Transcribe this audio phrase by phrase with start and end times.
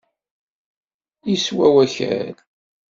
[1.29, 2.35] Yeswa wakal.